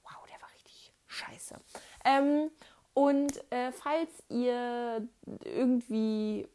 [0.03, 1.57] Wow, der war richtig scheiße.
[2.05, 2.51] Ähm,
[2.95, 5.07] und äh, falls ihr
[5.45, 6.49] irgendwie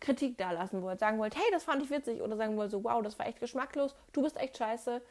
[0.00, 2.84] Kritik da lassen wollt, sagen wollt, hey, das fand ich witzig, oder sagen wollt so,
[2.84, 5.02] wow, das war echt geschmacklos, du bist echt scheiße,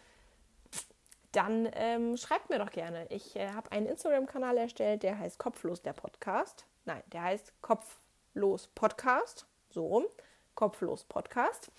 [1.31, 3.05] dann ähm, schreibt mir doch gerne.
[3.09, 6.65] Ich äh, habe einen Instagram-Kanal erstellt, der heißt Kopflos der Podcast.
[6.85, 9.45] Nein, der heißt Kopflos Podcast.
[9.69, 10.05] So rum.
[10.55, 11.71] Kopflos Podcast.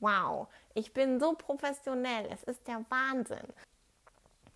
[0.00, 2.28] Wow, ich bin so professionell.
[2.30, 3.46] Es ist der Wahnsinn.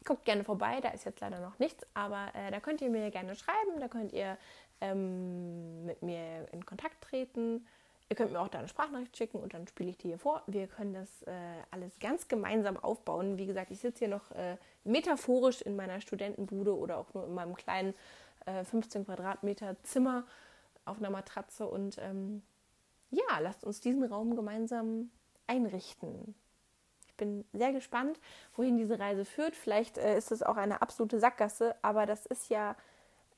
[0.04, 3.10] Guckt gerne vorbei, da ist jetzt leider noch nichts, aber äh, da könnt ihr mir
[3.10, 4.38] gerne schreiben, da könnt ihr
[4.80, 7.66] ähm, mit mir in Kontakt treten.
[8.10, 10.42] Ihr könnt mir auch da eine Sprachnachricht schicken und dann spiele ich die hier vor.
[10.46, 11.32] Wir können das äh,
[11.70, 13.36] alles ganz gemeinsam aufbauen.
[13.36, 17.34] Wie gesagt, ich sitze hier noch äh, metaphorisch in meiner Studentenbude oder auch nur in
[17.34, 17.94] meinem kleinen
[18.46, 20.24] äh, 15 Quadratmeter Zimmer
[20.86, 22.42] auf einer Matratze und ähm,
[23.10, 25.10] ja, lasst uns diesen Raum gemeinsam
[25.46, 26.34] einrichten.
[27.06, 28.18] Ich bin sehr gespannt,
[28.54, 29.54] wohin diese Reise führt.
[29.54, 32.74] Vielleicht äh, ist es auch eine absolute Sackgasse, aber das ist ja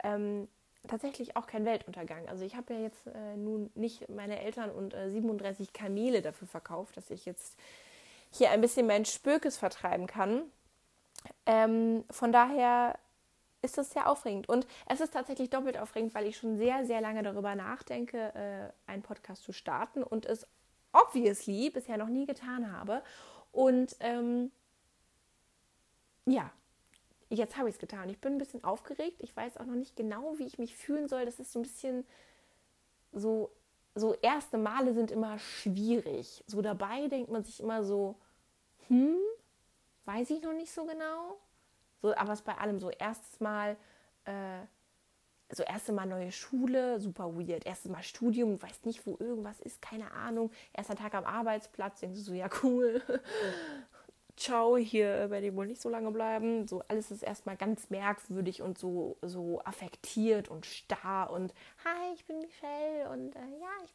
[0.05, 0.49] ähm,
[0.89, 2.29] tatsächlich auch kein Weltuntergang.
[2.29, 6.49] Also ich habe ja jetzt äh, nun nicht meine Eltern und äh, 37 Kamele dafür
[6.49, 7.59] verkauft, dass ich jetzt
[8.31, 10.43] hier ein bisschen mein Spökes vertreiben kann.
[11.47, 12.99] Ähm, von daher
[13.63, 14.49] ist das sehr aufregend.
[14.49, 18.91] Und es ist tatsächlich doppelt aufregend, weil ich schon sehr, sehr lange darüber nachdenke, äh,
[18.91, 20.47] einen Podcast zu starten und es
[20.93, 23.03] obviously bisher noch nie getan habe.
[23.53, 24.51] Und ähm,
[26.25, 26.51] ja,
[27.31, 28.09] jetzt habe ich es getan.
[28.09, 29.23] Ich bin ein bisschen aufgeregt.
[29.23, 31.25] Ich weiß auch noch nicht genau, wie ich mich fühlen soll.
[31.25, 32.05] Das ist so ein bisschen
[33.13, 33.51] so,
[33.95, 36.45] so erste Male sind immer schwierig.
[36.47, 38.17] So dabei denkt man sich immer so,
[38.89, 39.17] hm,
[40.05, 41.39] weiß ich noch nicht so genau.
[42.03, 43.77] So, aber es bei allem so erstes Mal,
[44.25, 44.61] äh,
[45.53, 47.67] so erste Mal neue Schule, super weird.
[47.67, 50.51] Erstes Mal Studium, weiß nicht, wo irgendwas ist, keine Ahnung.
[50.73, 53.03] Erster Tag am Arbeitsplatz, denkst du so, ja cool
[54.41, 56.67] ciao, hier werde ich wohl nicht so lange bleiben.
[56.67, 61.53] So alles ist erstmal ganz merkwürdig und so, so affektiert und starr und
[61.85, 63.93] hi, ich bin Michelle und äh, ja, ich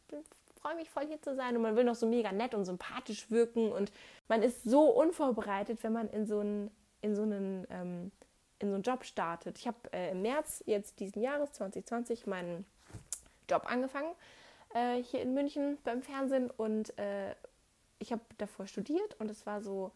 [0.61, 3.29] freue mich voll hier zu sein und man will noch so mega nett und sympathisch
[3.31, 3.91] wirken und
[4.27, 8.11] man ist so unvorbereitet, wenn man in so einen, in so einen, ähm,
[8.59, 9.57] in so einen Job startet.
[9.57, 12.65] Ich habe äh, im März jetzt diesen Jahres 2020 meinen
[13.49, 14.13] Job angefangen
[14.75, 17.33] äh, hier in München beim Fernsehen und äh,
[17.97, 19.91] ich habe davor studiert und es war so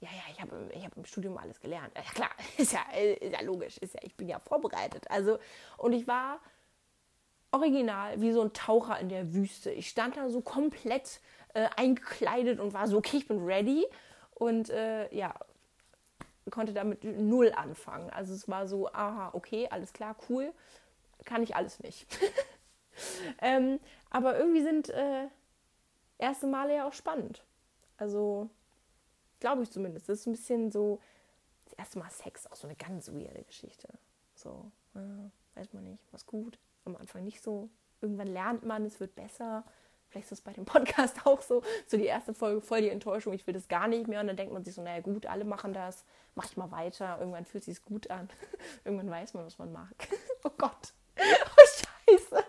[0.00, 1.92] ja, ja, ich habe ich hab im Studium alles gelernt.
[1.96, 5.10] Ja, klar, ist ja, ist ja logisch, ist ja, ich bin ja vorbereitet.
[5.10, 5.38] Also,
[5.76, 6.40] und ich war
[7.50, 9.70] original wie so ein Taucher in der Wüste.
[9.70, 11.20] Ich stand da so komplett
[11.54, 13.86] äh, eingekleidet und war so, okay, ich bin ready.
[14.34, 15.34] Und äh, ja,
[16.50, 18.10] konnte damit null anfangen.
[18.10, 20.52] Also es war so, aha, okay, alles klar, cool,
[21.24, 22.06] kann ich alles nicht.
[23.40, 23.80] ähm,
[24.10, 25.26] aber irgendwie sind äh,
[26.18, 27.44] erste Male ja auch spannend.
[27.96, 28.48] Also
[29.40, 30.08] Glaube ich zumindest.
[30.08, 31.00] Das ist ein bisschen so,
[31.64, 33.88] das erste Mal Sex, auch so eine ganz weirde Geschichte.
[34.34, 36.58] So, äh, weiß man nicht, was gut.
[36.84, 37.68] Am Anfang nicht so.
[38.00, 39.64] Irgendwann lernt man, es wird besser.
[40.08, 41.62] Vielleicht ist es bei dem Podcast auch so.
[41.86, 44.20] So die erste Folge voll die Enttäuschung, ich will das gar nicht mehr.
[44.20, 47.18] Und dann denkt man sich so, naja gut, alle machen das, mach ich mal weiter.
[47.18, 48.28] Irgendwann fühlt es sich gut an.
[48.84, 49.94] Irgendwann weiß man, was man mag.
[50.44, 50.94] oh Gott.
[51.18, 52.44] Oh Scheiße.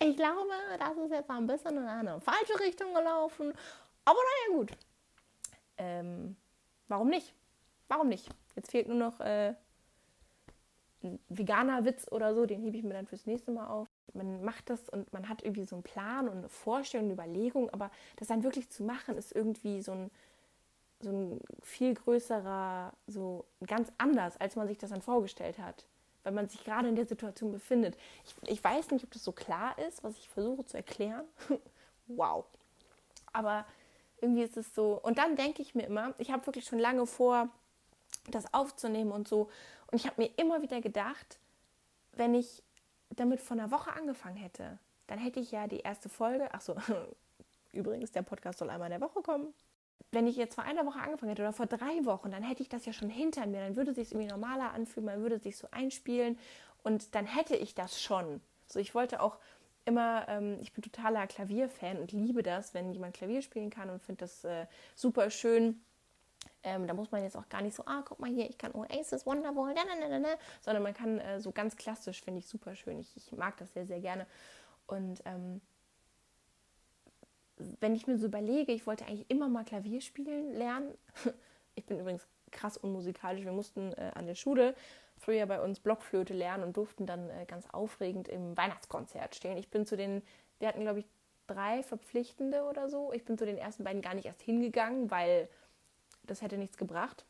[0.00, 3.52] ich glaube, das ist jetzt ein bisschen in eine falsche Richtung gelaufen.
[4.04, 4.72] Aber naja, gut.
[5.78, 6.36] Ähm,
[6.88, 7.34] warum nicht?
[7.88, 8.28] Warum nicht?
[8.56, 9.54] Jetzt fehlt nur noch äh,
[11.04, 13.88] ein veganer Witz oder so, den hebe ich mir dann fürs nächste Mal auf.
[14.14, 17.70] Man macht das und man hat irgendwie so einen Plan und eine Vorstellung, eine Überlegung,
[17.70, 20.10] aber das dann wirklich zu machen, ist irgendwie so ein,
[21.00, 25.84] so ein viel größerer, so ganz anders, als man sich das dann vorgestellt hat,
[26.22, 27.96] weil man sich gerade in der Situation befindet.
[28.24, 31.24] Ich, ich weiß nicht, ob das so klar ist, was ich versuche zu erklären.
[32.06, 32.44] wow.
[33.32, 33.66] Aber
[34.24, 35.00] irgendwie ist es so.
[35.00, 37.48] Und dann denke ich mir immer, ich habe wirklich schon lange vor,
[38.30, 39.50] das aufzunehmen und so.
[39.90, 41.38] Und ich habe mir immer wieder gedacht,
[42.12, 42.62] wenn ich
[43.10, 46.74] damit vor einer Woche angefangen hätte, dann hätte ich ja die erste Folge, ach so,
[47.72, 49.52] übrigens, der Podcast soll einmal in der Woche kommen.
[50.10, 52.68] Wenn ich jetzt vor einer Woche angefangen hätte oder vor drei Wochen, dann hätte ich
[52.68, 53.60] das ja schon hinter mir.
[53.60, 56.38] Dann würde es sich irgendwie normaler anfühlen, man würde sich so einspielen
[56.82, 58.40] und dann hätte ich das schon.
[58.66, 59.38] So, ich wollte auch
[59.84, 64.02] immer, ähm, ich bin totaler Klavierfan und liebe das, wenn jemand Klavier spielen kann und
[64.02, 65.82] finde das äh, super schön.
[66.62, 68.72] Ähm, da muss man jetzt auch gar nicht so, ah, guck mal hier, ich kann
[68.74, 70.28] Oasis, Wonderwall, na, na, na, na,
[70.60, 73.00] sondern man kann äh, so ganz klassisch, finde ich super schön.
[73.00, 74.26] Ich, ich, mag das sehr, sehr gerne.
[74.86, 75.60] Und ähm,
[77.80, 80.92] wenn ich mir so überlege, ich wollte eigentlich immer mal Klavier spielen lernen.
[81.74, 83.44] ich bin übrigens krass unmusikalisch.
[83.44, 84.74] Wir mussten äh, an der Schule
[85.24, 89.56] früher bei uns Blockflöte lernen und durften dann äh, ganz aufregend im Weihnachtskonzert stehen.
[89.56, 90.22] Ich bin zu den,
[90.58, 91.06] wir hatten glaube ich
[91.46, 93.12] drei Verpflichtende oder so.
[93.12, 95.48] Ich bin zu den ersten beiden gar nicht erst hingegangen, weil
[96.22, 97.24] das hätte nichts gebracht.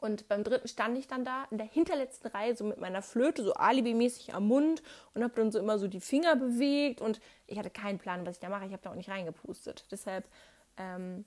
[0.00, 3.42] Und beim dritten stand ich dann da in der hinterletzten Reihe so mit meiner Flöte
[3.42, 7.58] so alibimäßig am Mund und habe dann so immer so die Finger bewegt und ich
[7.58, 8.66] hatte keinen Plan, was ich da mache.
[8.66, 9.86] Ich habe da auch nicht reingepustet.
[9.90, 10.24] Deshalb
[10.76, 11.24] ähm,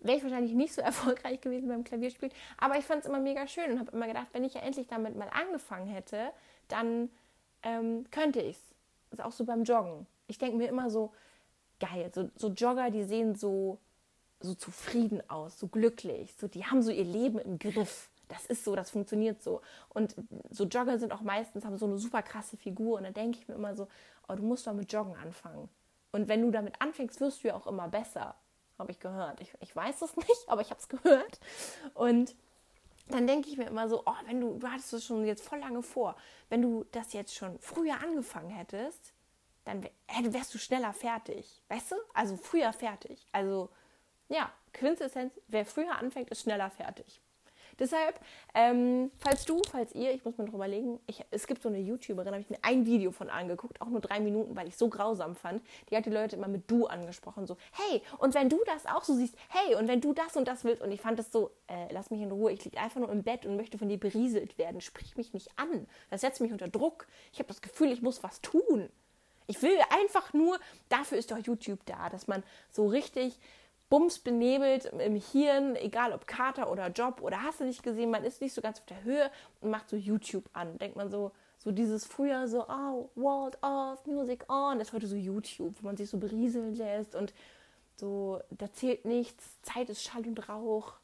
[0.00, 2.34] wäre ich wahrscheinlich nicht so erfolgreich gewesen beim Klavierspielen.
[2.58, 4.86] Aber ich fand es immer mega schön und habe immer gedacht, wenn ich ja endlich
[4.86, 6.30] damit mal angefangen hätte,
[6.68, 7.10] dann
[7.62, 8.74] ähm, könnte ich es.
[9.12, 10.06] Ist auch so beim Joggen.
[10.28, 11.12] Ich denke mir immer so,
[11.80, 13.78] geil, so, so Jogger, die sehen so
[14.40, 18.08] so zufrieden aus, so glücklich, so die haben so ihr Leben im Griff.
[18.28, 19.60] Das ist so, das funktioniert so.
[19.88, 20.14] Und
[20.50, 22.98] so Jogger sind auch meistens, haben so eine super krasse Figur.
[22.98, 23.88] Und dann denke ich mir immer so,
[24.28, 25.68] oh, du musst doch mit Joggen anfangen.
[26.12, 28.36] Und wenn du damit anfängst, wirst du ja auch immer besser.
[28.80, 29.40] Habe ich gehört.
[29.40, 31.38] Ich, ich weiß es nicht, aber ich habe es gehört.
[31.94, 32.34] Und
[33.08, 35.58] dann denke ich mir immer so, oh, wenn du, du hattest es schon jetzt voll
[35.58, 36.16] lange vor,
[36.48, 39.12] wenn du das jetzt schon früher angefangen hättest,
[39.64, 39.86] dann
[40.32, 41.62] wärst du schneller fertig.
[41.68, 41.96] Weißt du?
[42.14, 43.26] Also früher fertig.
[43.32, 43.68] Also
[44.28, 47.20] ja, Quintessenz, wer früher anfängt, ist schneller fertig.
[47.78, 48.20] Deshalb,
[48.54, 51.78] ähm, falls du, falls ihr, ich muss mir noch überlegen, ich, es gibt so eine
[51.78, 54.88] YouTuberin, habe ich mir ein Video von angeguckt, auch nur drei Minuten, weil ich so
[54.88, 55.62] grausam fand.
[55.90, 59.04] Die hat die Leute immer mit du angesprochen, so, hey, und wenn du das auch
[59.04, 61.50] so siehst, hey, und wenn du das und das willst, und ich fand das so,
[61.68, 63.98] äh, lass mich in Ruhe, ich liege einfach nur im Bett und möchte von dir
[63.98, 67.06] berieselt werden, sprich mich nicht an, das setzt mich unter Druck.
[67.32, 68.88] Ich habe das Gefühl, ich muss was tun.
[69.46, 73.36] Ich will einfach nur, dafür ist doch YouTube da, dass man so richtig
[73.90, 78.40] bumsbenebelt im Hirn, egal ob Kater oder Job oder hast du nicht gesehen, man ist
[78.40, 80.78] nicht so ganz auf der Höhe und macht so YouTube an.
[80.78, 85.16] Denkt man so, so dieses früher so, oh, World of Music on, ist heute so
[85.16, 87.34] YouTube, wo man sich so berieseln lässt und
[87.96, 90.94] so, da zählt nichts, Zeit ist Schall und Rauch.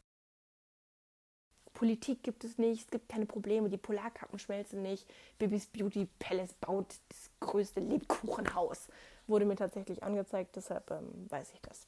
[1.75, 5.07] Politik gibt es nicht, es gibt keine Probleme, die Polarkappen schmelzen nicht.
[5.38, 8.88] Bibis Beauty Palace baut das größte Lebkuchenhaus.
[9.27, 11.87] Wurde mir tatsächlich angezeigt, deshalb ähm, weiß ich das.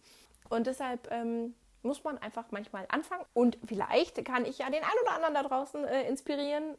[0.49, 3.25] Und deshalb ähm, muss man einfach manchmal anfangen.
[3.35, 6.77] Und vielleicht kann ich ja den einen oder anderen da draußen äh, inspirieren,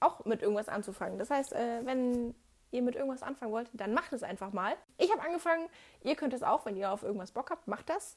[0.00, 1.18] auch mit irgendwas anzufangen.
[1.18, 2.34] Das heißt, äh, wenn
[2.70, 4.74] ihr mit irgendwas anfangen wollt, dann macht es einfach mal.
[4.98, 5.68] Ich habe angefangen,
[6.02, 8.16] ihr könnt es auch, wenn ihr auf irgendwas Bock habt, macht das.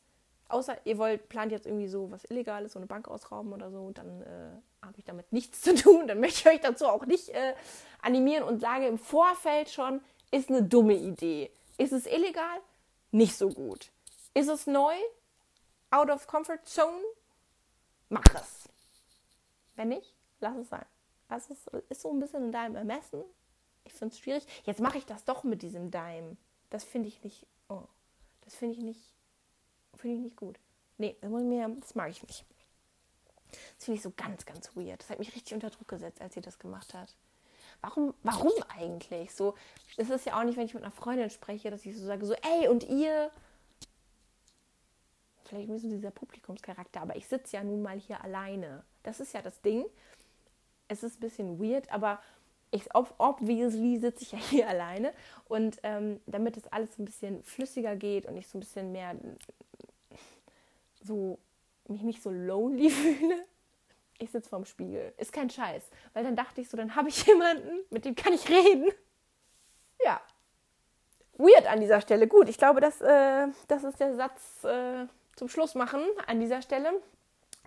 [0.50, 3.92] Außer ihr wollt, plant jetzt irgendwie so was Illegales, so eine Bank ausrauben oder so,
[3.92, 6.08] dann äh, habe ich damit nichts zu tun.
[6.08, 7.54] Dann möchte ich euch dazu auch nicht äh,
[8.02, 11.52] animieren und sage im Vorfeld schon, ist eine dumme Idee.
[11.78, 12.58] Ist es illegal?
[13.12, 13.92] Nicht so gut.
[14.38, 14.94] Ist es neu?
[15.90, 17.04] Out of comfort zone?
[18.10, 18.70] Mach es.
[19.76, 20.86] Wenn nicht, lass es sein.
[21.28, 23.24] Das ist, ist so ein bisschen in deinem Ermessen.
[23.84, 24.46] Ich finde es schwierig.
[24.64, 26.38] Jetzt mache ich das doch mit diesem Dime.
[26.70, 27.48] Das finde ich nicht.
[27.68, 27.86] Oh,
[28.42, 29.12] das finde ich nicht.
[29.96, 30.60] Finde ich nicht gut.
[31.00, 32.46] Nee, das, mag ich nicht.
[33.50, 35.02] Das finde ich so ganz, ganz weird.
[35.02, 37.16] Das hat mich richtig unter Druck gesetzt, als sie das gemacht hat.
[37.82, 39.34] Warum, warum eigentlich?
[39.34, 39.56] So,
[39.98, 42.24] es ist ja auch nicht, wenn ich mit einer Freundin spreche, dass ich so sage,
[42.24, 43.32] so, ey, und ihr?
[45.48, 48.84] Vielleicht ein bisschen dieser Publikumscharakter, aber ich sitze ja nun mal hier alleine.
[49.04, 49.86] Das ist ja das Ding.
[50.88, 52.22] Es ist ein bisschen weird, aber
[52.72, 55.14] ich, obviously sitze ich ja hier alleine
[55.46, 59.16] und ähm, damit es alles ein bisschen flüssiger geht und ich so ein bisschen mehr
[61.02, 61.40] so
[61.88, 63.46] mich nicht so lonely fühle,
[64.20, 65.14] ich sitze vorm Spiegel.
[65.18, 68.34] Ist kein Scheiß, weil dann dachte ich so, dann habe ich jemanden, mit dem kann
[68.34, 68.92] ich reden.
[70.04, 70.22] Ja.
[71.38, 72.28] Weird an dieser Stelle.
[72.28, 75.06] Gut, ich glaube, das, äh, das ist der Satz äh,
[75.38, 76.90] zum Schluss machen an dieser Stelle.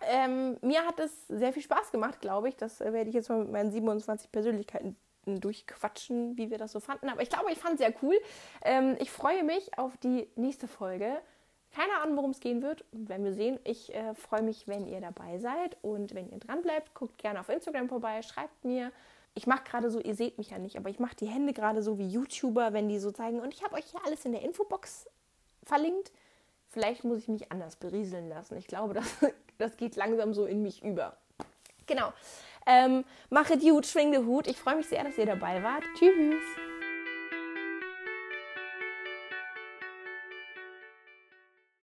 [0.03, 2.57] Ähm, mir hat es sehr viel Spaß gemacht, glaube ich.
[2.57, 6.81] Das äh, werde ich jetzt mal mit meinen 27 Persönlichkeiten durchquatschen, wie wir das so
[6.81, 7.09] fanden.
[7.09, 8.19] Aber ich glaube, ich fand es sehr cool.
[8.65, 11.19] Ähm, ich freue mich auf die nächste Folge.
[11.73, 12.85] Keine Ahnung, worum es gehen wird.
[12.93, 13.61] Werden wir sehen.
[13.65, 15.77] Ich äh, freue mich, wenn ihr dabei seid.
[15.83, 18.91] Und wenn ihr dran bleibt, guckt gerne auf Instagram vorbei, schreibt mir.
[19.35, 21.83] Ich mache gerade so, ihr seht mich ja nicht, aber ich mache die Hände gerade
[21.83, 23.41] so wie YouTuber, wenn die so zeigen.
[23.41, 25.09] Und ich habe euch hier alles in der Infobox
[25.63, 26.11] verlinkt.
[26.71, 28.57] Vielleicht muss ich mich anders berieseln lassen.
[28.57, 29.07] Ich glaube, das,
[29.59, 31.17] das geht langsam so in mich über.
[31.87, 32.13] Genau.
[32.67, 34.47] Ähm, machet gut, schwing den Hut.
[34.47, 35.83] Ich freue mich sehr, dass ihr dabei wart.
[35.99, 36.70] Tschüss.